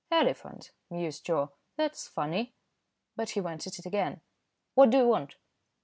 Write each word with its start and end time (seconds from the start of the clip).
"Elephant," 0.09 0.71
mused 0.89 1.27
Joe. 1.27 1.51
"That's 1.77 2.07
funny." 2.07 2.55
But 3.15 3.29
he 3.29 3.39
went 3.39 3.67
at 3.67 3.77
it 3.77 3.85
again. 3.85 4.21
"What 4.73 4.89
do 4.89 4.97
you 4.97 5.07
want?" 5.07 5.35